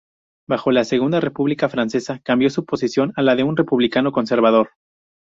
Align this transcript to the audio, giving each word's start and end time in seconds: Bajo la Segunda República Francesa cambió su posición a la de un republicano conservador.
Bajo 0.49 0.71
la 0.71 0.83
Segunda 0.83 1.19
República 1.19 1.69
Francesa 1.69 2.21
cambió 2.23 2.49
su 2.49 2.65
posición 2.65 3.13
a 3.17 3.21
la 3.21 3.35
de 3.35 3.43
un 3.43 3.55
republicano 3.55 4.11
conservador. 4.11 4.71